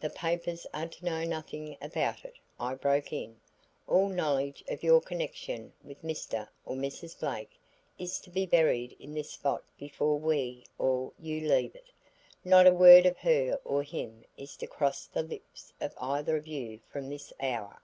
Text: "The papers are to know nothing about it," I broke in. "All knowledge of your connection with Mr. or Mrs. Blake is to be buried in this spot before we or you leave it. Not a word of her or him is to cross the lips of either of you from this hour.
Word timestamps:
"The 0.00 0.10
papers 0.10 0.66
are 0.74 0.88
to 0.88 1.04
know 1.04 1.22
nothing 1.22 1.76
about 1.80 2.24
it," 2.24 2.34
I 2.58 2.74
broke 2.74 3.12
in. 3.12 3.40
"All 3.86 4.08
knowledge 4.08 4.64
of 4.68 4.82
your 4.82 5.00
connection 5.00 5.72
with 5.84 6.02
Mr. 6.02 6.48
or 6.64 6.74
Mrs. 6.74 7.20
Blake 7.20 7.56
is 7.96 8.18
to 8.22 8.30
be 8.30 8.46
buried 8.46 8.96
in 8.98 9.14
this 9.14 9.30
spot 9.30 9.62
before 9.78 10.18
we 10.18 10.64
or 10.76 11.12
you 11.20 11.46
leave 11.48 11.76
it. 11.76 11.92
Not 12.44 12.66
a 12.66 12.74
word 12.74 13.06
of 13.06 13.18
her 13.18 13.60
or 13.64 13.84
him 13.84 14.24
is 14.36 14.56
to 14.56 14.66
cross 14.66 15.06
the 15.06 15.22
lips 15.22 15.72
of 15.80 15.94
either 15.98 16.36
of 16.36 16.48
you 16.48 16.80
from 16.88 17.08
this 17.08 17.32
hour. 17.38 17.80